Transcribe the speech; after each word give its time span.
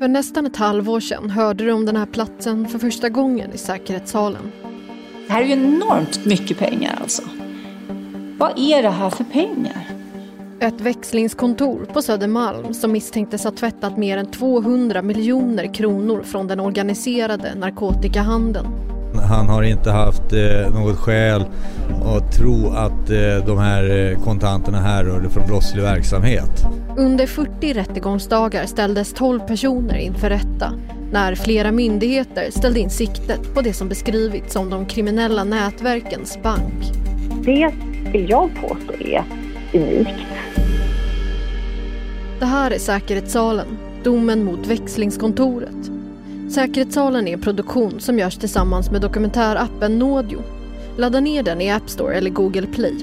För 0.00 0.08
nästan 0.08 0.46
ett 0.46 0.56
halvår 0.56 1.00
sedan 1.00 1.30
hörde 1.30 1.64
du 1.64 1.72
om 1.72 1.86
den 1.86 1.96
här 1.96 2.06
platsen 2.06 2.68
för 2.68 2.78
första 2.78 3.08
gången 3.08 3.52
i 3.52 3.58
säkerhetssalen. 3.58 4.52
Det 5.26 5.32
här 5.32 5.42
är 5.42 5.46
ju 5.46 5.52
enormt 5.52 6.26
mycket 6.26 6.58
pengar 6.58 6.98
alltså. 7.02 7.22
Vad 8.38 8.52
är 8.58 8.82
det 8.82 8.90
här 8.90 9.10
för 9.10 9.24
pengar? 9.24 9.88
Ett 10.60 10.80
växlingskontor 10.80 11.84
på 11.92 12.02
Södermalm 12.02 12.74
som 12.74 12.92
misstänktes 12.92 13.44
ha 13.44 13.50
tvättat 13.50 13.96
mer 13.96 14.18
än 14.18 14.30
200 14.30 15.02
miljoner 15.02 15.74
kronor 15.74 16.22
från 16.22 16.46
den 16.46 16.60
organiserade 16.60 17.54
narkotikahandeln. 17.54 18.66
Han 19.28 19.48
har 19.48 19.62
inte 19.62 19.90
haft 19.90 20.32
eh, 20.32 20.74
något 20.74 20.96
skäl 20.96 21.44
att 22.04 22.32
tro 22.32 22.72
att 22.72 23.10
eh, 23.10 23.46
de 23.46 23.58
här 23.58 24.10
eh, 24.10 24.18
kontanterna 24.24 24.78
härrörde 24.80 25.30
från 25.30 25.46
brottslig 25.46 25.82
verksamhet. 25.82 26.64
Under 26.96 27.26
40 27.26 27.72
rättegångsdagar 27.72 28.66
ställdes 28.66 29.12
12 29.12 29.40
personer 29.40 29.96
inför 29.96 30.30
rätta 30.30 30.72
när 31.12 31.34
flera 31.34 31.72
myndigheter 31.72 32.50
ställde 32.50 32.80
in 32.80 32.90
siktet 32.90 33.54
på 33.54 33.60
det 33.60 33.72
som 33.72 33.88
beskrivits 33.88 34.52
som 34.52 34.70
de 34.70 34.86
kriminella 34.86 35.44
nätverkens 35.44 36.38
bank. 36.42 36.92
Det 37.44 37.74
vill 38.12 38.30
jag 38.30 38.50
påstå 38.60 38.92
är 39.00 39.24
unikt. 39.74 40.26
Det 42.38 42.46
här 42.46 42.70
är 42.70 42.78
Säkerhetssalen, 42.78 43.66
domen 44.02 44.44
mot 44.44 44.66
växlingskontoret. 44.66 45.90
Säkerhetssalen 46.50 47.28
är 47.28 47.32
en 47.32 47.40
produktion 47.40 48.00
som 48.00 48.18
görs 48.18 48.36
tillsammans 48.36 48.90
med 48.90 49.00
dokumentärappen 49.00 49.98
Nådio. 49.98 50.59
Ladda 50.96 51.20
ner 51.20 51.42
den 51.42 51.60
i 51.60 51.70
App 51.70 51.90
Store 51.90 52.14
eller 52.14 52.30
Google 52.30 52.66
Play. 52.66 52.94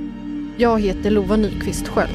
Jag 0.57 0.81
heter 0.81 1.09
Lova 1.09 1.35
Nyqvist 1.35 1.87
Sköld. 1.87 2.09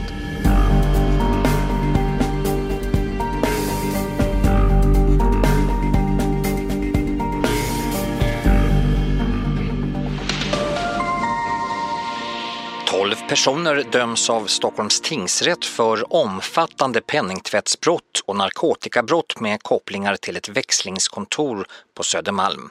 Tolv 12.87 13.15
personer 13.29 13.85
döms 13.93 14.31
av 14.31 14.47
Stockholms 14.47 15.01
tingsrätt 15.01 15.65
för 15.65 16.15
omfattande 16.15 17.01
penningtvättsbrott 17.01 18.23
och 18.27 18.37
narkotikabrott 18.37 19.41
med 19.41 19.63
kopplingar 19.63 20.17
till 20.17 20.37
ett 20.37 20.49
växlingskontor 20.49 21.67
på 21.95 22.03
Södermalm. 22.03 22.71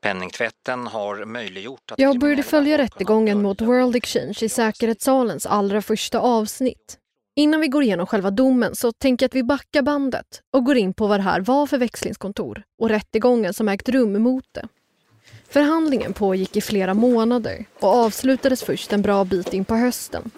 Penningtvätten 0.00 0.86
har 0.86 1.24
möjliggjort 1.24 1.90
att... 1.92 1.98
Jag 1.98 2.18
började 2.18 2.42
följa 2.42 2.78
rättegången 2.78 3.42
mot 3.42 3.60
World 3.60 3.96
Exchange 3.96 4.38
i 4.42 4.48
Säkerhetssalens 4.48 5.46
allra 5.46 5.82
första 5.82 6.18
avsnitt. 6.18 6.96
Innan 7.36 7.60
vi 7.60 7.68
går 7.68 7.82
igenom 7.82 8.06
själva 8.06 8.30
domen 8.30 8.76
så 8.76 8.92
tänker 8.92 9.24
jag 9.24 9.28
att 9.28 9.34
vi 9.34 9.42
backar 9.42 9.82
bandet 9.82 10.42
och 10.52 10.64
går 10.64 10.76
in 10.76 10.94
på 10.94 11.06
vad 11.06 11.18
det 11.18 11.24
här 11.24 11.40
var 11.40 11.66
för 11.66 11.78
växlingskontor 11.78 12.62
och 12.82 12.88
rättegången 12.88 13.54
som 13.54 13.68
ägt 13.68 13.88
rum 13.88 14.16
emot 14.16 14.44
det. 14.52 14.68
Förhandlingen 15.48 16.12
pågick 16.12 16.56
i 16.56 16.60
flera 16.60 16.94
månader 16.94 17.64
och 17.80 17.88
avslutades 17.88 18.62
först 18.62 18.92
en 18.92 19.02
bra 19.02 19.24
bit 19.24 19.54
in 19.54 19.64
på 19.64 19.74
hösten. 19.74 20.30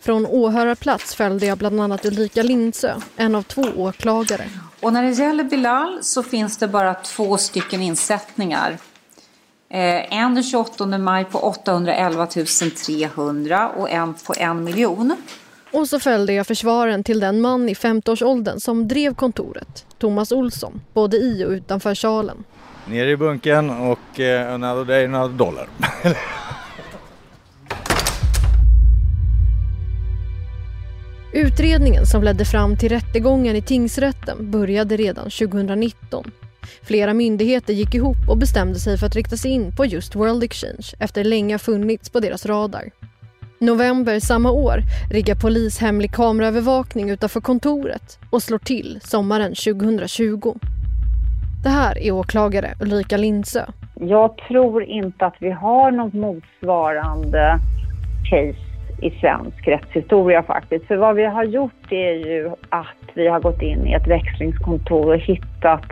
Från 0.00 0.26
åhörarplats 0.26 1.14
följde 1.14 1.46
jag 1.46 1.58
bland 1.58 1.80
annat 1.80 2.04
Ulrika 2.04 2.42
Lindsö, 2.42 3.00
en 3.16 3.34
av 3.34 3.42
två 3.42 3.62
åklagare. 3.76 4.44
Och 4.80 4.92
när 4.92 5.02
det 5.02 5.10
gäller 5.10 5.44
Bilal 5.44 5.98
så 6.02 6.22
finns 6.22 6.58
det 6.58 6.68
bara 6.68 6.94
två 6.94 7.36
stycken 7.36 7.82
insättningar. 7.82 8.78
Eh, 9.72 10.14
en 10.18 10.34
den 10.34 10.44
28 10.44 10.98
maj 10.98 11.24
på 11.24 11.38
811 11.38 12.26
300 12.86 13.70
och 13.76 13.90
en 13.90 14.14
på 14.14 14.34
en 14.36 14.64
miljon. 14.64 15.16
Och 15.72 15.88
så 15.88 16.00
följde 16.00 16.32
jag 16.32 16.46
försvaren 16.46 17.04
till 17.04 17.20
den 17.20 17.40
man 17.40 17.68
i 17.68 17.74
50-årsåldern 17.74 18.60
som 18.60 18.88
drev 18.88 19.14
kontoret, 19.14 19.86
Thomas 19.98 20.32
Olsson, 20.32 20.80
både 20.94 21.16
i 21.16 21.44
och 21.44 21.50
utanför 21.50 21.94
salen. 21.94 22.44
Ner 22.86 23.06
i 23.06 23.16
bunken 23.16 23.70
och 23.70 24.20
eh, 24.20 24.54
another 24.54 24.84
day, 24.84 25.04
another 25.04 25.34
dollar. 25.34 25.68
Utredningen 31.32 32.06
som 32.06 32.22
ledde 32.22 32.44
fram 32.44 32.76
till 32.76 32.88
rättegången 32.88 33.56
i 33.56 33.62
tingsrätten 33.62 34.50
började 34.50 34.96
redan 34.96 35.24
2019. 35.24 36.30
Flera 36.82 37.14
myndigheter 37.14 37.72
gick 37.72 37.94
ihop 37.94 38.28
och 38.28 38.38
bestämde 38.38 38.78
sig 38.78 38.98
för 38.98 39.06
att 39.06 39.16
rikta 39.16 39.36
sig 39.36 39.50
in 39.50 39.72
på 39.76 39.84
just 39.84 40.16
World 40.16 40.42
Exchange 40.42 40.94
efter 40.98 41.24
länge 41.24 41.58
funnits 41.58 42.10
på 42.10 42.20
deras 42.20 42.46
radar. 42.46 42.90
November 43.58 44.20
samma 44.20 44.50
år 44.50 44.82
riggar 45.10 45.34
polis 45.34 45.78
hemlig 45.78 46.12
kameraövervakning 46.12 47.10
utanför 47.10 47.40
kontoret 47.40 48.18
och 48.30 48.42
slår 48.42 48.58
till 48.58 48.98
sommaren 49.02 49.54
2020. 49.54 50.54
Det 51.62 51.68
här 51.68 51.98
är 51.98 52.12
åklagare 52.12 52.74
Ulrika 52.80 53.16
Lindsö. 53.16 53.60
Jag 54.00 54.36
tror 54.48 54.84
inte 54.84 55.26
att 55.26 55.36
vi 55.38 55.50
har 55.50 55.90
något 55.90 56.14
motsvarande 56.14 57.58
case 58.30 58.70
i 59.02 59.10
svensk 59.10 59.68
rättshistoria 59.68 60.42
faktiskt. 60.42 60.86
För 60.86 60.96
vad 60.96 61.16
vi 61.16 61.24
har 61.24 61.44
gjort 61.44 61.92
är 61.92 62.12
ju 62.12 62.50
att 62.68 63.10
vi 63.14 63.28
har 63.28 63.40
gått 63.40 63.62
in 63.62 63.86
i 63.86 63.92
ett 63.92 64.08
växlingskontor 64.08 65.14
och 65.14 65.20
hittat 65.20 65.86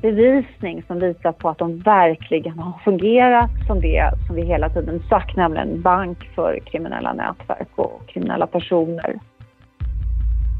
bevisning 0.00 0.82
som 0.86 1.00
visar 1.00 1.32
på 1.32 1.48
att 1.48 1.58
de 1.58 1.78
verkligen 1.78 2.58
har 2.58 2.80
fungerat 2.84 3.50
som 3.66 3.80
det 3.80 4.10
som 4.26 4.36
vi 4.36 4.42
hela 4.42 4.70
tiden 4.70 5.02
sagt, 5.08 5.36
nämligen 5.36 5.82
bank 5.82 6.18
för 6.34 6.60
kriminella 6.66 7.12
nätverk 7.12 7.68
och 7.76 8.08
kriminella 8.08 8.46
personer. 8.46 9.18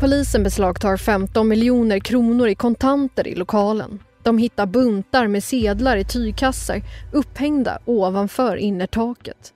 Polisen 0.01 0.43
beslagtar 0.43 0.97
15 0.97 1.49
miljoner 1.49 1.99
kronor 1.99 2.49
i 2.49 2.55
kontanter 2.55 3.29
i 3.29 3.35
lokalen. 3.35 3.99
De 4.23 4.39
hittar 4.39 4.67
buntar 4.67 5.27
med 5.27 5.45
sedlar 5.45 5.97
i 5.97 6.05
tygkassar 6.05 6.81
upphängda 7.13 7.79
ovanför 7.85 8.57
innertaket. 8.57 9.55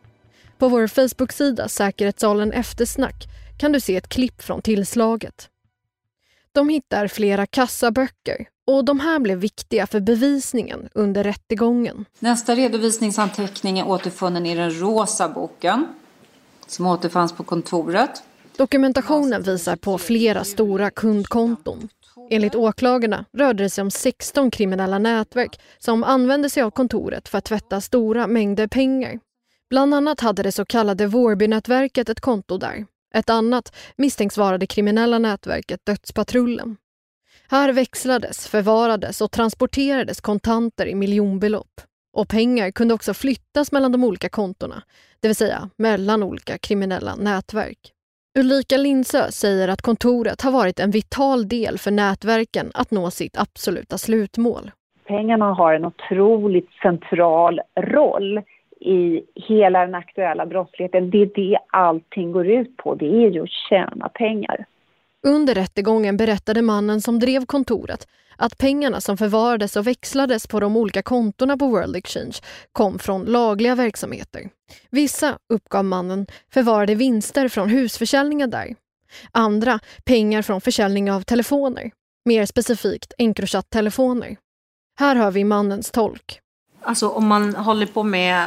På 0.59 0.69
vår 0.69 0.87
Facebook-sida 0.87 1.69
Säkerhetssalen 1.69 2.53
Eftersnack 2.53 3.27
kan 3.59 3.73
du 3.73 3.81
se 3.81 3.97
ett 3.97 4.09
klipp 4.09 4.43
från 4.43 4.63
tillslaget. 4.63 5.49
De 6.53 6.69
hittar 6.69 7.07
flera 7.07 7.47
kassaböcker 7.47 8.47
och 8.67 8.85
de 8.85 9.01
här 9.01 9.19
blev 9.19 9.39
viktiga 9.39 9.87
för 9.87 10.01
bevisningen 10.01 10.89
under 10.95 11.25
rättegången. 11.25 12.05
Nästa 12.19 12.55
redovisningsanteckning 12.55 13.79
är 13.79 13.89
återfunnen 13.89 14.47
i 14.47 14.55
den 14.55 14.81
rosa 14.81 15.29
boken 15.29 15.87
som 16.67 16.87
återfanns 16.87 17.33
på 17.33 17.43
kontoret. 17.43 18.23
Dokumentationen 18.57 19.43
visar 19.43 19.77
på 19.77 19.99
flera 19.99 20.45
stora 20.45 20.91
kundkonton. 20.91 21.89
Enligt 22.31 22.55
åklagarna 22.55 23.25
rörde 23.33 23.63
det 23.63 23.71
sig 23.71 23.83
om 23.83 23.91
16 23.91 24.51
kriminella 24.51 24.99
nätverk 24.99 25.61
som 25.79 26.05
använde 26.05 26.51
sig 26.51 26.63
av 26.63 26.71
kontoret 26.71 27.29
för 27.29 27.39
att 27.39 27.45
tvätta 27.45 27.81
stora 27.81 28.27
mängder 28.27 28.67
pengar. 28.67 29.19
Bland 29.71 29.95
annat 29.95 30.21
hade 30.21 30.43
det 30.43 30.53
så 30.53 30.65
kallade 30.65 31.07
Vårbynätverket 31.07 32.09
ett 32.09 32.21
konto 32.21 32.59
där. 32.59 32.87
Ett 33.15 33.31
annat 33.31 33.77
misstänks 33.97 34.39
vara 34.39 34.59
det 34.59 34.67
kriminella 34.67 35.19
nätverket 35.19 35.81
Dödspatrullen. 35.87 36.77
Här 37.53 37.73
växlades, 37.73 38.49
förvarades 38.49 39.21
och 39.21 39.31
transporterades 39.31 40.21
kontanter 40.21 40.87
i 40.87 40.95
miljonbelopp. 40.95 41.75
Och 42.17 42.29
pengar 42.29 42.71
kunde 42.71 42.95
också 42.95 43.15
flyttas 43.15 43.73
mellan 43.73 43.93
de 43.93 44.05
olika 44.05 44.29
kontona, 44.29 44.83
det 45.21 45.29
vill 45.29 45.37
säga 45.37 45.59
mellan 45.79 46.23
olika 46.23 46.59
kriminella 46.59 47.17
nätverk. 47.17 47.79
Ulrika 48.39 48.77
Lindsö 48.77 49.31
säger 49.31 49.69
att 49.69 49.83
kontoret 49.83 50.43
har 50.43 50.53
varit 50.53 50.81
en 50.81 50.91
vital 50.91 51.49
del 51.49 51.79
för 51.79 51.91
nätverken 51.91 52.71
att 52.75 52.91
nå 52.91 53.11
sitt 53.11 53.39
absoluta 53.39 53.99
slutmål. 53.99 54.71
Pengarna 55.07 55.53
har 55.53 55.75
en 55.75 55.85
otroligt 55.85 56.71
central 56.83 57.61
roll 57.81 58.41
i 58.81 59.23
hela 59.35 59.81
den 59.81 59.95
aktuella 59.95 60.47
brottsligheten. 60.47 61.11
Det 61.11 61.23
är 61.23 61.31
det 61.35 61.59
allting 61.71 62.33
går 62.33 62.47
ut 62.47 62.77
på, 62.77 62.95
det 62.95 63.25
är 63.25 63.31
ju 63.31 63.43
att 63.43 63.51
tjäna 63.69 64.09
pengar. 64.09 64.67
Under 65.27 65.55
rättegången 65.55 66.17
berättade 66.17 66.63
mannen 66.63 67.01
som 67.01 67.19
drev 67.19 67.47
kontoret 67.47 68.07
att 68.37 68.59
pengarna 68.59 69.01
som 69.01 69.17
förvarades 69.17 69.77
och 69.77 69.87
växlades 69.87 70.47
på 70.47 70.61
de 70.61 70.77
olika 70.77 71.03
kontona 71.03 71.57
på 71.57 71.67
World 71.67 71.97
Exchange 71.97 72.37
kom 72.73 72.99
från 72.99 73.25
lagliga 73.25 73.75
verksamheter. 73.75 74.51
Vissa, 74.91 75.39
uppgav 75.49 75.85
mannen, 75.85 76.27
förvarade 76.53 76.95
vinster 76.95 77.49
från 77.49 77.69
husförsäljningar 77.69 78.47
där. 78.47 78.75
Andra 79.33 79.81
pengar 80.05 80.43
från 80.43 80.61
försäljning 80.61 81.13
av 81.13 81.23
telefoner. 81.23 81.91
Mer 82.25 82.47
specifikt 82.47 83.13
Encrochat-telefoner. 83.19 84.37
Här 84.99 85.17
hör 85.17 85.31
vi 85.31 85.45
mannens 85.45 85.91
tolk. 85.91 86.41
Alltså 86.83 87.09
om 87.09 87.27
man 87.27 87.55
håller 87.55 87.87
på 87.87 88.03
med 88.03 88.47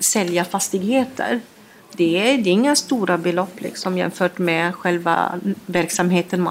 sälja 0.00 0.44
fastigheter 0.44 1.40
det 2.00 2.16
är, 2.16 2.38
det 2.38 2.50
är 2.50 2.52
inga 2.52 2.76
stora 2.76 3.18
belopp 3.18 3.60
liksom 3.60 3.98
jämfört 3.98 4.38
med 4.38 4.74
själva 4.74 5.40
verksamheten 5.66 6.48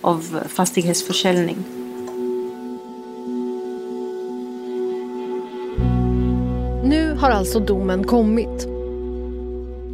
av 0.00 0.40
fastighetsförsäljning. 0.48 1.56
Nu 6.84 7.16
har 7.18 7.30
alltså 7.30 7.60
domen 7.60 8.04
kommit. 8.04 8.68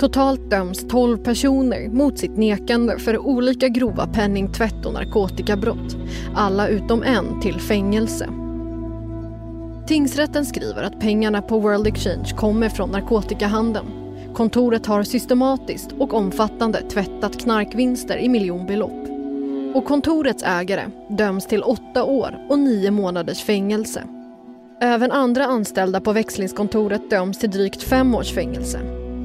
Totalt 0.01 0.51
döms 0.51 0.89
12 0.89 1.19
personer 1.19 1.89
mot 1.89 2.19
sitt 2.19 2.37
nekande 2.37 2.99
för 2.99 3.19
olika 3.19 3.69
grova 3.69 4.07
penningtvätt 4.07 4.87
och 4.87 4.93
narkotikabrott. 4.93 5.97
Alla 6.35 6.69
utom 6.69 7.03
en 7.03 7.41
till 7.41 7.61
fängelse. 7.61 8.29
Tingsrätten 9.87 10.47
skriver 10.47 10.83
att 10.83 11.01
pengarna 11.01 11.43
på 11.43 11.59
World 11.59 11.87
Exchange 11.87 12.37
kommer 12.37 12.69
från 12.69 12.91
narkotikahandeln. 12.91 14.00
Kontoret 14.41 14.87
har 14.87 15.03
systematiskt 15.03 15.93
och 15.93 16.15
omfattande 16.15 16.83
tvättat 16.83 17.41
knarkvinster 17.43 18.19
i 18.19 18.29
miljonbelopp. 18.29 19.09
Och 19.75 19.85
kontorets 19.85 20.43
ägare 20.43 20.83
döms 21.09 21.47
till 21.47 21.63
åtta 21.63 22.05
år 22.05 22.47
och 22.49 22.59
nio 22.59 22.91
månaders 22.91 23.43
fängelse. 23.43 24.03
Även 24.81 25.13
andra 25.13 25.45
anställda 25.45 26.01
på 26.01 26.13
växlingskontoret 26.13 27.11
döms 27.11 27.39
till 27.39 27.51
drygt 27.51 27.83
fem 27.83 28.15
års 28.15 28.35
fängelse. 28.35 28.79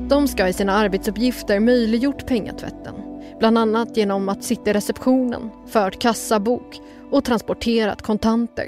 De 0.10 0.28
ska 0.28 0.48
i 0.48 0.54
sina 0.54 0.74
arbetsuppgifter 0.74 1.60
möjliggjort 1.60 2.28
pengatvätten. 2.28 2.96
Bland 3.40 3.58
annat 3.58 3.98
genom 3.98 4.30
att 4.30 4.44
sitta 4.44 4.70
i 4.70 4.74
receptionen, 4.74 5.50
fört 5.68 6.02
kassabok 6.02 6.82
och 7.12 7.24
transporterat 7.24 8.02
kontanter. 8.02 8.66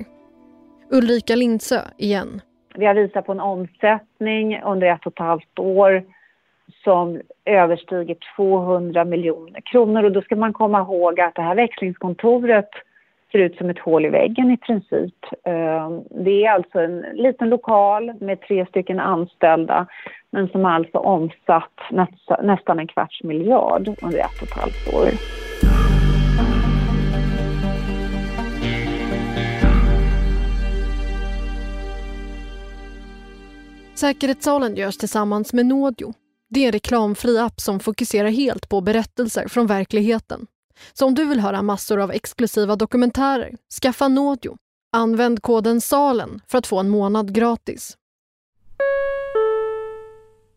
Ulrika 0.91 1.35
Lindsö 1.35 1.79
igen. 1.97 2.41
Vi 2.75 2.85
har 2.85 2.95
visat 2.95 3.25
på 3.25 3.31
en 3.31 3.39
omsättning 3.39 4.61
under 4.61 4.87
ett 4.87 5.05
och 5.05 5.13
ett 5.13 5.19
halvt 5.19 5.59
år 5.59 6.16
som 6.87 7.21
överstiger 7.45 8.15
200 8.35 9.05
miljoner 9.05 9.61
kronor. 9.61 10.03
Och 10.03 10.11
då 10.11 10.21
ska 10.21 10.35
man 10.35 10.53
komma 10.53 10.79
ihåg 10.79 11.19
att 11.19 11.35
det 11.35 11.41
här 11.41 11.55
växlingskontoret 11.55 12.69
ser 13.31 13.39
ut 13.39 13.57
som 13.57 13.69
ett 13.69 13.79
hål 13.79 14.05
i 14.05 14.09
väggen 14.09 14.51
i 14.51 14.57
princip. 14.57 15.15
Ehm, 15.43 16.03
det 16.09 16.45
är 16.45 16.51
alltså 16.51 16.79
en 16.79 16.99
liten 16.99 17.49
lokal 17.49 18.13
med 18.19 18.41
tre 18.41 18.65
stycken 18.65 18.99
anställda 18.99 19.87
men 20.31 20.47
som 20.47 20.65
alltså 20.65 20.97
omsatt 20.97 21.79
nästan 22.41 22.79
en 22.79 22.87
kvarts 22.87 23.23
miljard 23.23 23.87
under 24.03 24.19
ett 24.19 24.41
och 24.41 24.47
ett 24.47 24.57
halvt 24.59 24.93
år. 24.93 25.09
Säkerhetssalen 33.95 34.75
görs 34.75 34.97
tillsammans 34.97 35.53
med 35.53 35.65
Nådio. 35.65 36.13
Det 36.49 36.59
är 36.59 36.65
en 36.65 36.71
reklamfri 36.71 37.37
app 37.37 37.61
som 37.61 37.79
fokuserar 37.79 38.29
helt 38.29 38.69
på 38.69 38.81
berättelser 38.81 39.47
från 39.47 39.67
verkligheten. 39.67 40.47
Så 40.93 41.05
om 41.05 41.15
du 41.15 41.25
vill 41.25 41.39
höra 41.39 41.61
massor 41.61 41.99
av 41.99 42.11
exklusiva 42.11 42.75
dokumentärer, 42.75 43.57
skaffa 43.81 44.07
Nådio. 44.07 44.57
Använd 44.91 45.41
koden 45.41 45.81
SALEN 45.81 46.41
för 46.47 46.57
att 46.57 46.67
få 46.67 46.79
en 46.79 46.89
månad 46.89 47.33
gratis. 47.33 47.97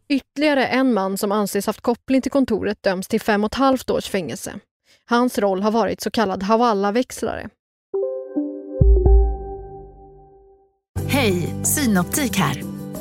Ytterligare 0.09 0.67
en 0.67 0.95
man 0.95 1.19
som 1.19 1.33
anses 1.33 1.67
haft 1.67 1.81
koppling 1.81 2.23
till 2.23 2.31
kontoret 2.31 2.83
döms 2.83 3.09
till 3.09 3.21
fem 3.21 3.45
och 3.45 3.53
ett 3.53 3.55
halvt 3.55 3.91
års 3.91 4.09
fängelse. 4.09 4.61
Hans 5.05 5.39
roll 5.39 5.63
har 5.63 5.71
varit 5.71 6.01
så 6.01 6.11
kallad 6.11 6.43
hawalla-växlare. 6.43 7.49
Hej, 11.09 11.65
Synoptik 11.65 12.37
här. 12.37 12.70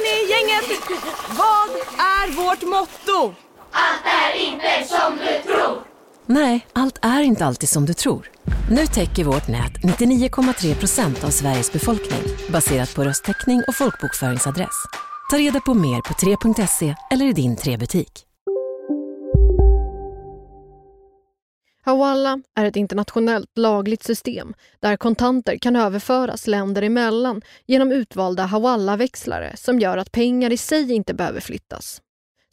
Hörni, 0.00 0.30
gänget! 0.30 0.80
Vad 1.28 1.70
är 1.98 2.32
vårt 2.36 2.62
motto? 2.62 3.34
Allt 3.72 4.04
är 4.04 4.38
inte 4.38 4.88
som 4.88 5.16
du 5.16 5.52
tror. 5.52 5.82
Nej, 6.26 6.66
allt 6.72 6.98
är 7.02 7.20
inte 7.20 7.44
alltid 7.46 7.68
som 7.68 7.86
du 7.86 7.94
tror. 7.94 8.30
Nu 8.70 8.86
täcker 8.86 9.24
vårt 9.24 9.48
nät 9.48 9.72
99,3 9.72 10.74
procent 10.74 11.24
av 11.24 11.30
Sveriges 11.30 11.72
befolkning 11.72 12.22
baserat 12.48 12.94
på 12.94 13.04
röstteckning 13.04 13.62
och 13.68 13.76
folkbokföringsadress. 13.76 14.84
Ta 15.30 15.38
reda 15.38 15.60
på 15.60 15.74
mer 15.74 16.00
på 16.00 16.14
3.se 16.14 16.94
eller 17.10 17.24
i 17.26 17.32
din 17.32 17.56
3-butik. 17.56 18.29
Hawala 21.82 22.40
är 22.54 22.64
ett 22.64 22.76
internationellt 22.76 23.58
lagligt 23.58 24.02
system 24.02 24.54
där 24.80 24.96
kontanter 24.96 25.58
kan 25.58 25.76
överföras 25.76 26.46
länder 26.46 26.82
emellan 26.82 27.42
genom 27.66 27.92
utvalda 27.92 28.42
hawala-växlare 28.42 29.56
som 29.56 29.78
gör 29.78 29.96
att 29.98 30.12
pengar 30.12 30.52
i 30.52 30.56
sig 30.56 30.92
inte 30.92 31.14
behöver 31.14 31.40
flyttas. 31.40 32.02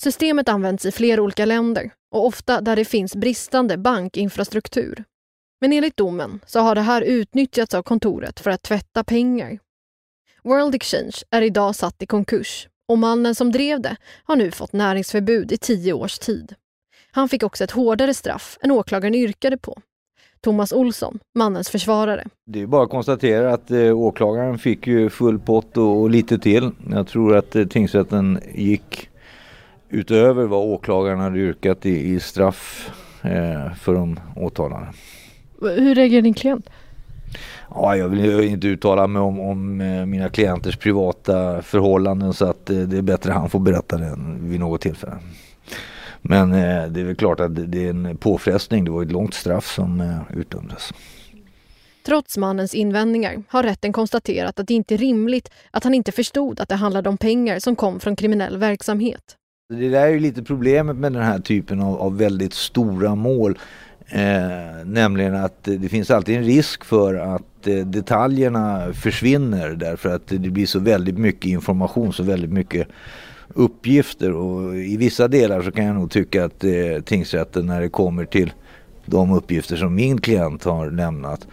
Systemet 0.02 0.50
används 0.50 0.86
i 0.86 0.92
flera 0.92 1.22
olika 1.22 1.46
länder 1.46 1.92
och 2.12 2.26
ofta 2.26 2.62
där 2.62 2.76
det 2.76 2.86
finns 2.86 3.16
bristande 3.16 3.78
bankinfrastruktur. 3.78 5.04
Men 5.62 5.74
enligt 5.74 5.98
domen 5.98 6.40
så 6.46 6.60
har 6.60 6.76
det 6.76 6.82
här 6.82 7.02
utnyttjats 7.02 7.74
av 7.74 7.84
kontoret 7.84 8.40
för 8.40 8.52
att 8.52 8.64
tvätta 8.64 9.04
pengar. 9.04 9.60
World 10.44 10.76
Exchange 10.76 11.18
är 11.32 11.42
idag 11.42 11.76
satt 11.76 12.02
i 12.02 12.06
konkurs 12.06 12.68
och 12.88 12.98
mannen 12.98 13.36
som 13.36 13.52
drev 13.52 13.82
det 13.82 13.96
har 14.24 14.36
nu 14.36 14.52
fått 14.52 14.74
näringsförbud 14.74 15.52
i 15.52 15.58
tio 15.58 15.94
års 15.94 16.20
tid. 16.20 16.56
Han 17.18 17.30
fick 17.30 17.44
också 17.44 17.64
ett 17.64 17.72
hårdare 17.72 18.14
straff 18.14 18.58
än 18.62 18.72
åklagaren 18.72 19.16
yrkade 19.16 19.58
på. 19.58 19.78
Thomas 20.42 20.74
Olsson, 20.74 21.20
mannens 21.36 21.70
försvarare. 21.70 22.24
Det 22.46 22.62
är 22.62 22.68
bara 22.68 22.84
att 22.84 22.90
konstatera 22.90 23.54
att 23.54 23.72
eh, 23.72 23.98
åklagaren 23.98 24.58
fick 24.58 24.88
ju 24.88 25.10
full 25.10 25.40
pott 25.40 25.78
och, 25.78 26.02
och 26.02 26.10
lite 26.10 26.40
till. 26.40 26.72
Jag 26.92 27.08
tror 27.08 27.36
att 27.38 27.56
eh, 27.56 27.66
tingsrätten 27.66 28.40
gick 28.54 29.10
utöver 29.90 30.46
vad 30.46 30.60
åklagaren 30.60 31.20
hade 31.20 31.40
yrkat 31.40 31.86
i, 31.86 32.14
i 32.14 32.20
straff 32.20 32.92
eh, 33.22 33.74
för 33.74 33.94
de 33.94 34.20
åtalade. 34.36 34.88
Hur 35.62 35.96
reagerar 35.96 36.22
din 36.22 36.34
klient? 36.34 36.70
Ja, 37.70 37.96
jag 37.96 38.10
vill 38.10 38.42
inte 38.44 38.68
uttala 38.68 39.08
mig 39.08 39.22
om, 39.22 39.40
om 39.40 39.82
eh, 39.82 40.06
mina 40.06 40.30
klienters 40.30 40.78
privata 40.78 41.62
förhållanden 41.62 42.34
så 42.34 42.46
att 42.46 42.70
eh, 42.70 42.78
det 42.78 42.98
är 42.98 43.02
bättre 43.02 43.32
han 43.32 43.50
får 43.50 43.60
berätta 43.60 43.98
det 43.98 44.18
vid 44.42 44.60
något 44.60 44.82
tillfälle. 44.82 45.18
Men 46.22 46.52
eh, 46.52 46.88
det 46.88 47.02
är 47.02 47.04
väl 47.04 47.16
klart 47.16 47.40
att 47.40 47.72
det 47.72 47.86
är 47.86 47.90
en 47.90 48.18
påfrestning. 48.18 48.86
Det 48.86 48.92
var 48.92 49.04
ett 49.04 49.12
långt 49.12 49.34
straff 49.34 49.74
som 49.74 50.02
eh, 50.02 50.40
utdömdes. 50.40 50.94
Trots 52.06 52.38
mannens 52.38 52.74
invändningar 52.74 53.44
har 53.50 53.64
rätten 53.64 53.94
konstaterat 53.94 54.60
att 54.60 54.68
det 54.68 54.74
inte 54.74 54.94
är 54.94 54.98
rimligt 54.98 55.52
att 55.72 55.84
han 55.84 55.94
inte 55.94 56.12
förstod 56.12 56.60
att 56.60 56.70
det 56.70 56.76
handlade 56.76 57.10
om 57.10 57.18
pengar 57.18 57.60
som 57.60 57.76
kom 57.76 58.00
från 58.00 58.16
kriminell 58.16 58.58
verksamhet. 58.58 59.36
Det 59.70 59.90
där 59.90 60.02
är 60.02 60.08
ju 60.08 60.20
lite 60.20 60.44
problemet 60.44 60.96
med 60.96 61.14
den 61.14 61.24
här 61.24 61.40
typen 61.40 61.82
av, 61.82 62.02
av 62.02 62.18
väldigt 62.18 62.54
stora 62.54 63.16
mål. 63.16 63.58
Eh, 64.08 64.86
nämligen 64.86 65.36
att 65.36 65.64
det 65.64 65.90
finns 65.90 66.12
alltid 66.12 66.38
en 66.38 66.44
risk 66.44 66.86
för 66.86 67.16
att 67.16 67.68
eh, 67.68 67.76
detaljerna 67.76 68.94
försvinner 68.94 69.70
därför 69.70 70.16
att 70.16 70.28
det 70.28 70.50
blir 70.50 70.66
så 70.66 70.80
väldigt 70.80 71.18
mycket 71.18 71.46
information, 71.46 72.14
så 72.14 72.24
väldigt 72.24 72.52
mycket 72.52 72.88
uppgifter 73.58 74.32
och 74.32 74.76
i 74.76 74.98
vissa 74.98 75.28
delar 75.28 75.62
så 75.62 75.72
kan 75.72 75.86
jag 75.86 75.96
nog 75.96 76.12
tycka 76.12 76.46
att 76.46 76.64
eh, 76.64 77.02
tingsrätten 77.06 77.66
när 77.66 77.82
det 77.82 77.90
kommer 77.90 78.26
till 78.26 78.54
de 79.06 79.32
uppgifter 79.32 79.76
som 79.76 79.96
min 79.96 80.22
klient 80.22 80.64
har 80.64 80.92
lämnat 80.92 81.48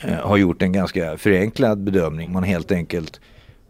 eh, 0.00 0.14
har 0.14 0.36
gjort 0.36 0.62
en 0.62 0.72
ganska 0.72 1.16
förenklad 1.16 1.78
bedömning. 1.78 2.32
Man 2.32 2.42
helt 2.42 2.72
enkelt 2.72 3.20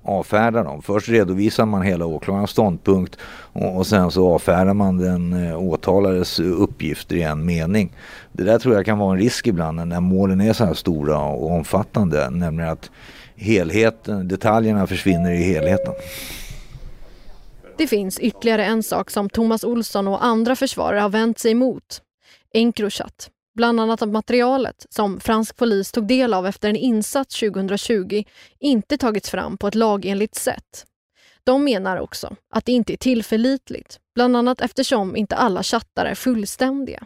avfärdar 0.02 0.64
dem. 0.64 0.82
Först 0.82 1.08
redovisar 1.08 1.66
man 1.66 1.82
hela 1.82 2.06
åklagarens 2.06 2.50
ståndpunkt 2.50 3.18
och, 3.52 3.76
och 3.76 3.86
sen 3.86 4.10
så 4.10 4.34
avfärdar 4.34 4.74
man 4.74 4.98
den 4.98 5.46
eh, 5.46 5.58
åtalades 5.58 6.40
uppgifter 6.40 7.16
i 7.16 7.22
en 7.22 7.46
mening. 7.46 7.92
Det 8.32 8.44
där 8.44 8.58
tror 8.58 8.74
jag 8.74 8.86
kan 8.86 8.98
vara 8.98 9.12
en 9.12 9.22
risk 9.22 9.46
ibland 9.46 9.88
när 9.88 10.00
målen 10.00 10.40
är 10.40 10.52
så 10.52 10.64
här 10.64 10.74
stora 10.74 11.18
och 11.18 11.50
omfattande. 11.50 12.30
Nämligen 12.30 12.72
att 12.72 12.90
helheten, 13.36 14.28
detaljerna 14.28 14.86
försvinner 14.86 15.32
i 15.32 15.42
helheten. 15.42 15.92
Det 17.80 17.86
finns 17.86 18.20
ytterligare 18.20 18.64
en 18.64 18.82
sak 18.82 19.10
som 19.10 19.30
Thomas 19.30 19.64
Olsson 19.64 20.08
och 20.08 20.24
andra 20.24 20.56
försvarare 20.56 21.00
har 21.00 21.08
vänt 21.08 21.38
sig 21.38 21.50
emot. 21.50 22.02
Encrochat. 22.54 23.30
Bland 23.54 23.80
annat 23.80 24.02
att 24.02 24.08
materialet 24.08 24.86
som 24.90 25.20
fransk 25.20 25.56
polis 25.56 25.92
tog 25.92 26.06
del 26.06 26.34
av 26.34 26.46
efter 26.46 26.68
en 26.68 26.76
insats 26.76 27.40
2020 27.40 28.24
inte 28.58 28.98
tagits 28.98 29.30
fram 29.30 29.56
på 29.56 29.68
ett 29.68 29.74
lagenligt 29.74 30.34
sätt. 30.34 30.86
De 31.44 31.64
menar 31.64 31.98
också 32.00 32.36
att 32.54 32.64
det 32.64 32.72
inte 32.72 32.92
är 32.92 32.96
tillförlitligt, 32.96 33.98
bland 34.14 34.36
annat 34.36 34.60
eftersom 34.60 35.16
inte 35.16 35.36
alla 35.36 35.62
chattar 35.62 36.06
är 36.06 36.14
fullständiga. 36.14 37.04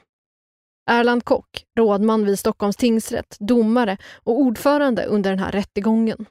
Erland 0.91 1.25
Kock, 1.25 1.65
rådman 1.79 2.25
vid 2.25 2.39
Stockholms 2.39 2.77
tingsrätt, 2.77 3.37
domare 3.41 3.97
och 4.25 4.41
ordförande 4.41 5.05
under 5.05 5.31
den 5.31 5.39
här 5.39 5.53
rättegången. 5.53 6.27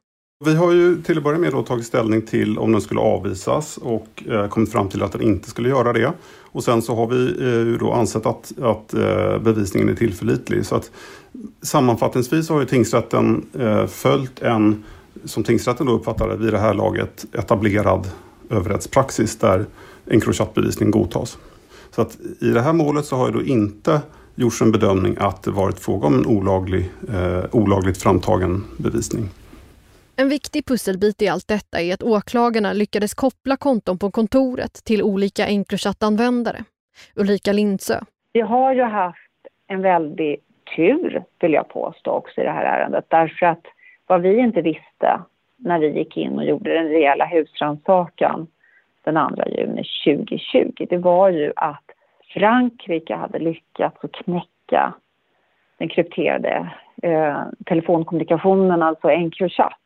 Vi 0.46 0.56
har 0.56 0.72
ju 0.72 1.02
till 1.02 1.18
att 1.18 1.24
börja 1.24 1.40
med 1.40 1.52
då 1.52 1.64
tagit 1.64 1.86
ställning 1.86 2.22
till 2.22 2.58
om 2.58 2.72
den 2.72 2.82
skulle 2.82 3.00
avvisas 3.00 3.78
och 3.78 4.24
eh, 4.30 4.48
kommit 4.48 4.72
fram 4.72 4.90
till 4.90 5.04
att 5.04 5.12
den 5.12 5.22
inte 5.22 5.50
skulle 5.50 5.70
göra 5.70 5.94
det. 5.94 6.14
Och 6.42 6.64
sen 6.64 6.82
så 6.82 6.96
har 6.96 7.08
vi 7.08 7.26
eh, 7.26 7.80
då 7.80 7.94
ansett 7.94 8.26
att, 8.26 8.54
att 8.62 8.94
eh, 8.94 9.38
bevisningen 9.40 9.90
är 9.90 9.96
tillförlitlig. 9.96 10.66
Så 10.66 10.76
att, 10.76 10.92
sammanfattningsvis 11.62 12.50
har 12.50 12.60
ju 12.60 12.66
tingsrätten 12.66 13.46
eh, 13.60 13.88
följt 13.88 14.42
en, 14.42 14.84
som 15.26 15.44
tingsrätten 15.44 15.86
då 15.86 15.94
uppfattar 15.94 16.30
det, 16.30 16.36
vid 16.36 16.54
det 16.54 16.60
här 16.60 16.74
laget 16.74 17.26
etablerad 17.34 18.08
överrättspraxis 18.50 19.38
där 19.38 19.66
Encrochat-bevisning 20.06 20.92
godtas. 20.92 21.38
Så 21.96 22.02
att 22.02 22.18
i 22.40 22.50
det 22.50 22.62
här 22.62 22.74
målet 22.74 23.06
så 23.06 23.16
har 23.16 23.28
ju 23.28 23.34
då 23.34 23.42
inte 23.44 24.02
gjorts 24.36 24.62
en 24.62 24.72
bedömning 24.72 25.16
att 25.20 25.44
det 25.44 25.52
varit 25.52 25.80
fråga 25.80 26.08
om 26.08 26.14
en 26.14 26.26
olaglig, 26.26 26.92
eh, 27.10 27.44
olagligt 27.52 27.98
framtagen 27.98 28.64
bevisning. 28.78 29.30
En 30.16 30.30
viktig 30.30 30.66
pusselbit 30.66 31.22
i 31.22 31.28
allt 31.28 31.48
detta 31.48 31.82
är 31.82 31.94
att 31.94 32.04
åklagarna 32.04 32.74
lyckades 32.74 33.14
koppla 33.14 33.58
konton 33.58 33.98
på 33.98 34.12
kontoret 34.12 34.74
till 34.74 35.04
olika 35.04 35.46
Encrochat-användare. 35.46 36.64
Ulrika 37.16 37.54
Lindsö. 37.54 38.00
Vi 38.34 38.42
har 38.42 38.74
ju 38.74 38.84
haft 38.84 39.18
en 39.68 39.82
väldig 39.82 40.40
tur, 40.76 41.24
vill 41.40 41.54
jag 41.54 41.70
påstå, 41.70 42.12
också 42.12 42.42
i 42.42 42.44
det 42.44 42.52
här 42.52 42.66
ärendet. 42.66 43.06
Därför 43.08 43.46
att 43.46 43.66
vad 44.08 44.22
vi 44.22 44.40
inte 44.40 44.62
visste 44.62 45.20
när 45.58 45.80
vi 45.80 45.98
gick 45.98 46.18
in 46.18 46.34
och 46.34 46.46
gjorde 46.46 46.74
den 46.74 46.88
rejäla 46.88 47.26
husrannsakan 47.26 48.48
den 49.04 49.36
2 49.36 49.44
juni 49.48 49.84
2020, 50.06 50.86
det 50.90 50.98
var 50.98 51.30
ju 51.30 51.54
att 51.56 51.84
Frankrike 52.34 53.16
hade 53.16 53.40
lyckats 53.40 53.98
att 54.04 54.12
knäcka 54.12 54.94
den 55.78 55.90
krypterade 55.90 56.72
eh, 57.02 57.42
telefonkommunikationen, 57.66 58.82
alltså 58.82 59.10
Encrochat. 59.10 59.83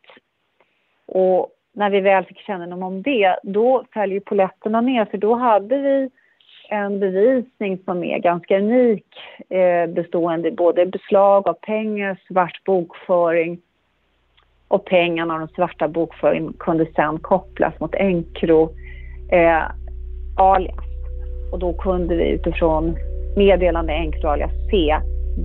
Och 1.08 1.48
när 1.72 1.90
vi 1.90 2.00
väl 2.00 2.24
fick 2.24 2.38
kännedom 2.38 2.82
om 2.82 3.02
det, 3.02 3.36
då 3.42 3.84
följer 3.92 4.20
poletterna 4.20 4.80
ner 4.80 5.04
för 5.04 5.18
då 5.18 5.34
hade 5.34 5.78
vi 5.78 6.10
en 6.70 7.00
bevisning 7.00 7.78
som 7.84 8.04
är 8.04 8.18
ganska 8.18 8.58
unik 8.58 9.06
eh, 9.48 9.86
bestående 9.86 10.50
både 10.50 10.86
beslag 10.86 11.48
av 11.48 11.52
pengar, 11.52 12.20
svart 12.28 12.64
bokföring 12.64 13.60
och 14.68 14.84
pengarna 14.84 15.34
och 15.34 15.40
den 15.40 15.48
svarta 15.48 15.88
bokföringen 15.88 16.52
kunde 16.58 16.86
sedan 16.86 17.18
kopplas 17.18 17.80
mot 17.80 17.94
Encro 17.94 18.70
eh, 19.32 19.62
alias. 20.38 20.84
Och 21.52 21.58
då 21.58 21.72
kunde 21.72 22.16
vi 22.16 22.28
utifrån 22.28 22.96
meddelande 23.36 23.92
Encro 23.92 24.28
alias 24.28 24.52
se 24.70 24.96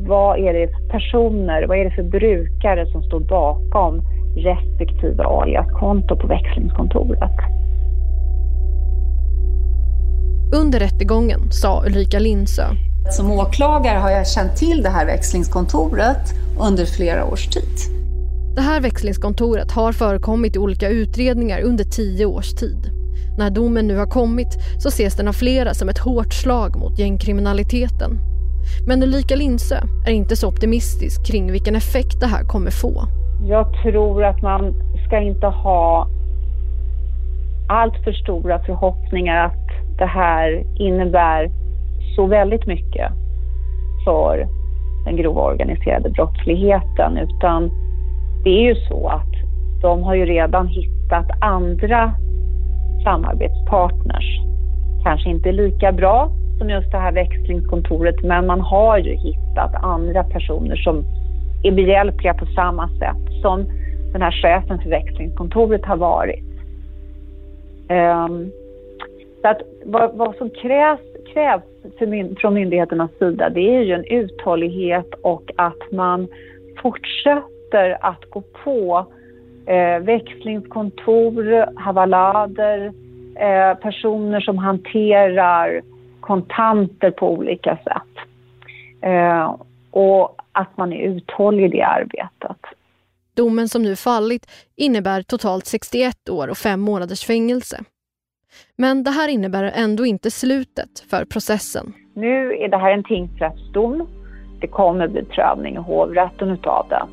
vad 0.08 0.40
är 0.40 0.54
det 0.54 0.68
för 0.68 0.90
personer, 0.90 1.68
vad 1.68 1.78
är 1.78 1.86
det 1.86 1.96
för 1.96 2.04
brukare 2.04 2.86
som 2.86 3.04
står 3.04 3.20
bakom 3.20 4.02
respektive 4.36 5.24
aliaskonto 5.24 6.16
på 6.16 6.28
växlingskontoret. 6.28 7.38
Under 10.54 10.80
rättegången 10.80 11.52
sa 11.52 11.84
Ulrika 11.86 12.20
Lindsö. 12.20 12.64
Som 13.12 13.32
åklagare 13.32 13.98
har 13.98 14.10
jag 14.10 14.28
känt 14.28 14.56
till 14.56 14.82
det 14.82 14.90
här 14.90 15.06
växlingskontoret 15.06 16.34
under 16.60 16.86
flera 16.86 17.26
års 17.26 17.48
tid. 17.48 18.04
Det 18.56 18.62
här 18.62 18.82
växlingskontoret 18.82 19.72
har 19.72 19.92
förekommit 19.92 20.56
i 20.56 20.60
olika 20.60 20.90
utredningar 20.90 21.62
under 21.62 21.84
tio 21.84 22.26
års 22.26 22.54
tid. 22.54 22.92
När 23.38 23.50
domen 23.50 23.88
nu 23.88 23.98
har 23.98 24.06
kommit 24.06 24.58
så 24.80 24.88
ses 24.88 25.16
den 25.16 25.28
av 25.28 25.34
flera 25.34 25.74
som 25.74 25.90
ett 25.90 25.98
hårt 25.98 26.34
slag 26.34 26.76
mot 26.76 27.00
gängkriminaliteten. 27.00 28.20
Men 28.88 29.04
Ulrika 29.04 29.36
Lindsö 29.36 29.76
är 30.08 30.12
inte 30.12 30.36
så 30.36 30.48
optimistisk 30.48 31.26
kring 31.26 31.52
vilken 31.52 31.76
effekt 31.76 32.20
det 32.20 32.28
här 32.28 32.44
kommer 32.44 32.72
få. 32.72 33.08
Jag 33.48 33.66
tror 33.84 34.24
att 34.24 34.42
man 34.42 34.74
ska 35.08 35.20
inte 35.20 35.48
ha 35.48 36.08
allt 37.68 38.04
för 38.04 38.12
stora 38.12 38.60
förhoppningar 38.60 39.46
att 39.46 39.98
det 39.98 40.06
här 40.06 40.64
innebär 40.80 41.50
så 42.16 42.26
väldigt 42.26 42.68
mycket 42.68 43.12
för 44.06 44.48
den 45.06 45.16
grova 45.16 45.42
organiserade 45.42 46.10
brottsligheten 46.10 47.18
utan 47.18 47.72
det 48.44 48.50
är 48.50 48.62
ju 48.62 48.76
så 48.76 49.08
att 49.08 49.34
de 49.82 50.04
har 50.04 50.16
ju 50.16 50.26
redan 50.26 50.68
hittat 50.68 51.28
andra 51.42 52.14
samarbetspartners. 53.04 54.40
Kanske 55.04 55.30
inte 55.30 55.52
lika 55.52 55.92
bra 55.92 56.30
som 56.60 56.70
just 56.70 56.92
det 56.92 56.98
här 56.98 57.12
växlingskontoret 57.12 58.24
men 58.24 58.48
man 58.48 58.62
har 58.62 58.98
ju 58.98 59.16
hittat 59.16 59.76
andra 59.76 60.24
personer 60.24 60.76
som 60.76 61.04
är 61.64 61.72
behjälpliga 61.72 62.34
på 62.34 62.46
samma 62.46 62.88
sätt 62.88 63.42
som 63.42 63.66
den 64.14 64.22
här 64.22 64.32
chefen 64.32 64.82
för 64.82 64.90
växlingskontoret 64.90 65.86
har 65.86 65.98
varit. 65.98 66.44
Um, 67.90 68.52
så 69.42 69.48
att 69.48 69.62
vad, 69.86 70.18
vad 70.18 70.36
som 70.36 70.50
krävs, 70.50 71.00
krävs 71.34 71.64
myn, 72.00 72.36
från 72.40 72.54
myndigheternas 72.54 73.12
sida 73.20 73.50
det 73.50 73.76
är 73.76 73.82
ju 73.82 73.94
en 73.94 74.06
uthållighet 74.06 75.14
och 75.22 75.52
att 75.56 75.92
man 75.92 76.28
fortsätter 76.82 77.98
att 78.02 78.30
gå 78.30 78.44
på 78.64 79.06
eh, 79.66 80.00
växlingskontor, 80.00 81.66
havalader, 81.80 82.92
eh, 83.36 83.78
personer 83.78 84.40
som 84.40 84.58
hanterar 84.58 85.82
kontanter 86.20 87.12
på 87.12 87.32
olika 87.32 87.78
sätt. 87.78 88.28
Eh, 89.02 89.56
och 89.94 90.36
att 90.52 90.78
man 90.78 90.94
är 90.94 90.98
uthållig 90.98 91.66
i 91.66 91.68
det 91.68 91.84
arbetet. 91.84 92.58
Domen 93.34 93.70
som 93.70 93.84
nu 93.84 93.96
fallit 93.96 94.52
innebär 94.76 95.22
totalt 95.22 95.66
61 95.66 96.30
år 96.30 96.48
och 96.48 96.58
fem 96.58 96.80
månaders 96.82 97.26
fängelse. 97.26 97.84
Men 98.76 99.04
det 99.04 99.12
här 99.12 99.28
innebär 99.28 99.72
ändå 99.76 100.06
inte 100.06 100.32
slutet 100.32 101.00
för 101.10 101.26
processen. 101.26 101.94
Nu 102.14 102.54
är 102.54 102.70
det 102.70 102.78
här 102.78 102.92
en 102.92 103.04
tingsrättsdom. 103.04 104.08
Det 104.62 104.68
kommer 104.68 105.08
bli 105.08 105.24
prövning 105.26 105.76
i 105.76 105.78
hovrätten 105.78 106.50
utav 106.50 106.86
det. 106.90 107.04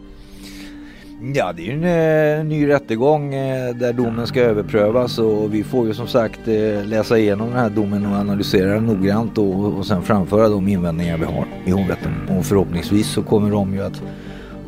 Ja, 1.22 1.52
det 1.52 1.62
är 1.62 1.66
ju 1.66 1.72
en 1.72 2.38
eh, 2.40 2.44
ny 2.44 2.68
rättegång 2.68 3.34
eh, 3.34 3.74
där 3.74 3.92
domen 3.92 4.26
ska 4.26 4.40
överprövas 4.40 5.18
och 5.18 5.54
vi 5.54 5.64
får 5.64 5.86
ju 5.86 5.94
som 5.94 6.06
sagt 6.06 6.48
eh, 6.48 6.84
läsa 6.84 7.18
igenom 7.18 7.48
den 7.48 7.58
här 7.58 7.70
domen 7.70 8.06
och 8.06 8.16
analysera 8.16 8.74
den 8.74 8.86
noggrant 8.86 9.38
och, 9.38 9.64
och 9.78 9.86
sen 9.86 10.02
framföra 10.02 10.48
de 10.48 10.68
invändningar 10.68 11.18
vi 11.18 11.24
har 11.24 11.46
i 11.64 11.70
hovrätten. 11.70 12.12
Och 12.28 12.44
förhoppningsvis 12.44 13.08
så 13.08 13.22
kommer 13.22 13.50
de 13.50 13.74
ju 13.74 13.82
att 13.82 14.02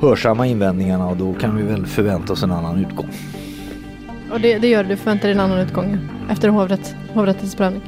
hörsamma 0.01 0.47
invändningarna 0.47 1.09
och 1.09 1.17
då 1.17 1.33
kan 1.33 1.57
vi 1.57 1.63
väl 1.63 1.87
förvänta 1.87 2.33
oss 2.33 2.43
en 2.43 2.53
annan 2.53 2.85
utgång. 2.85 3.09
Och 4.33 4.41
det, 4.41 4.59
det 4.59 4.69
gör 4.69 4.85
du? 4.85 4.97
förväntar 4.97 5.29
dig 5.29 5.33
en 5.33 5.41
annan 5.41 5.59
utgång 5.59 5.99
efter 6.31 6.49
hovrätt, 6.49 6.95
hovrättens 7.15 7.55
prövning? 7.55 7.83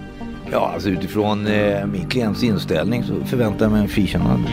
Ja, 0.51 0.71
alltså 0.75 0.89
utifrån 0.89 1.47
eh, 1.47 1.87
min 1.87 2.09
klients 2.09 2.43
inställning 2.43 3.05
så 3.05 3.25
förväntar 3.25 3.65
jag 3.65 3.73
mig 3.73 3.81
en 3.81 3.89
frikännande. 3.89 4.49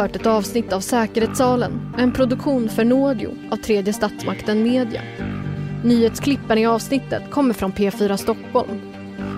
Hört 0.00 0.16
ett 0.16 0.26
avsnitt 0.26 0.72
av 0.72 0.80
Säkerhetssalen, 0.80 1.94
en 1.98 2.12
produktion 2.12 2.68
för 2.68 2.84
Nådio 2.84 3.34
av 3.50 3.56
tredje 3.56 3.92
statsmakten 3.92 4.62
Media. 4.62 5.02
Nyhetsklippen 5.84 6.58
i 6.58 6.66
avsnittet 6.66 7.30
kommer 7.30 7.54
från 7.54 7.72
P4 7.72 8.16
Stockholm. 8.16 8.80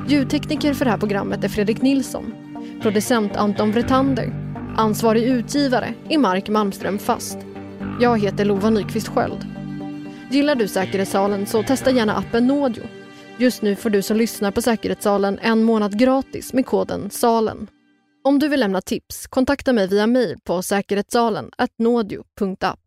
Ljudtekniker 0.08 0.74
för 0.74 0.84
det 0.84 0.90
här 0.90 0.98
programmet 0.98 1.44
är 1.44 1.48
Fredrik 1.48 1.82
Nilsson. 1.82 2.34
Producent 2.82 3.36
Anton 3.36 3.72
Vretander. 3.72 4.32
Ansvarig 4.76 5.24
utgivare 5.24 5.94
är 6.08 6.18
Mark 6.18 6.48
Malmström 6.48 6.98
Fast. 6.98 7.38
Jag 8.00 8.20
heter 8.20 8.44
Lova 8.44 8.70
Nyqvist 8.70 9.08
Sköld. 9.08 9.46
Gillar 10.30 10.54
du 10.54 10.68
Säkerhetssalen 10.68 11.46
så 11.46 11.62
testa 11.62 11.90
gärna 11.90 12.16
appen 12.16 12.46
Nådio. 12.46 12.82
Just 13.36 13.62
nu 13.62 13.76
får 13.76 13.90
du 13.90 14.02
som 14.02 14.16
lyssnar 14.16 14.50
på 14.50 14.62
Säkerhetssalen 14.62 15.38
en 15.42 15.62
månad 15.62 15.98
gratis 15.98 16.52
med 16.52 16.66
koden 16.66 17.10
SALEN. 17.10 17.68
Om 18.24 18.38
du 18.38 18.48
vill 18.48 18.60
lämna 18.60 18.80
tips, 18.80 19.26
kontakta 19.26 19.72
mig 19.72 19.88
via 19.88 20.06
mejl 20.06 20.36
på 20.44 20.62
säkerhetssalen.nådio.app. 20.62 22.81